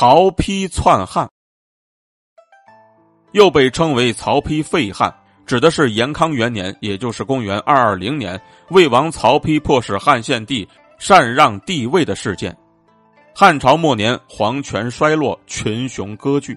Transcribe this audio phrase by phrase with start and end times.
[0.00, 1.28] 曹丕篡汉，
[3.32, 8.40] 又被称为曹丕废汉，指的是延康元年，也就是公元二二零年，
[8.70, 10.66] 魏王曹丕迫使汉献帝
[10.98, 12.56] 禅让帝位的事件。
[13.34, 16.56] 汉朝末年，皇权衰落，群雄割据。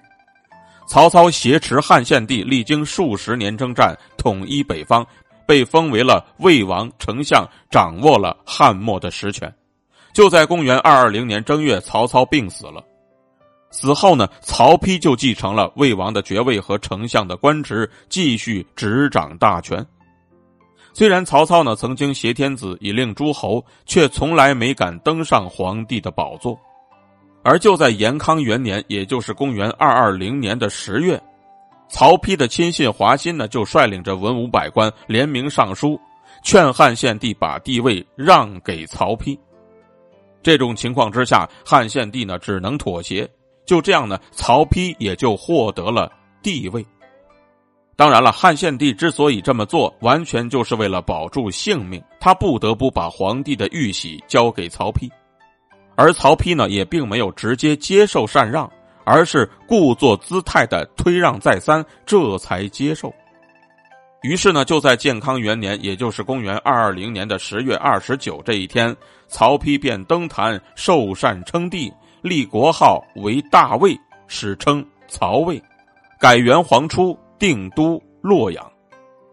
[0.88, 5.06] 曹操挟持汉献帝，历经数十年征战，统一北方，
[5.46, 9.54] 被封为了魏王、丞相，掌握了汉末的实权。
[10.14, 12.82] 就在公元二二零年正月，曹操病死了。
[13.74, 19.84] 死后呢，曹丕就继承了魏王的爵位和丞相的官职，继续执掌大权。
[20.92, 26.56] 虽然曹操呢曾经挟天子以令诸侯，却从来没敢登上皇帝的宝座。
[27.42, 31.20] 而就在延康元年，也就是公元二二零年的十月，
[31.88, 36.00] 曹丕的亲信华歆呢就率领着文武百官联名上书，
[36.44, 39.36] 劝汉献帝把帝位让给曹丕。
[40.44, 43.28] 这种情况之下，汉献帝呢只能妥协。
[43.64, 46.10] 就这样呢，曹丕也就获得了
[46.42, 46.84] 帝位。
[47.96, 55.08] 当然了，汉献帝之所以这么做，完全就是为了保住性命，他不得不把皇帝的玉玺交给曹丕。
[55.94, 58.68] 而曹丕呢，也并没有直接接受禅让，
[59.04, 63.14] 而是故作姿态的推让再三，这才接受。
[64.22, 68.96] 于是呢，就在建康元年，也就是公元二二零年的十月二十九这一天，
[69.28, 71.92] 曹丕便登坛受禅称帝。
[72.24, 73.94] 立国号为大魏，
[74.28, 75.62] 史称曹魏，
[76.18, 78.72] 改元皇初，定都洛阳。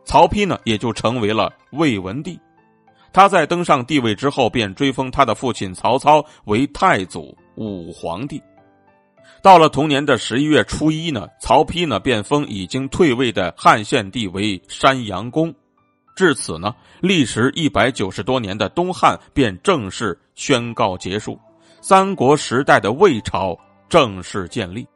[0.03, 2.37] 曹丕呢，也就成为了魏文帝。
[3.13, 8.43] 他在登上帝位之后，便追封他的父亲曹操为太祖武皇帝。
[9.41, 15.55] 到了同年的十一月初一呢，曹丕呢便封已经退位的汉献帝为山阳公。
[16.13, 21.39] 至此呢，历时一百九十多年的东汉便正式宣告结束。
[21.83, 23.57] 三国时代的魏朝
[23.89, 24.87] 正式建立。